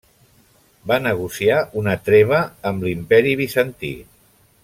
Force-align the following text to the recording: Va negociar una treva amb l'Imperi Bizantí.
Va 0.91 0.95
negociar 1.07 1.59
una 1.83 1.95
treva 2.09 2.41
amb 2.71 2.87
l'Imperi 2.87 3.35
Bizantí. 3.43 3.95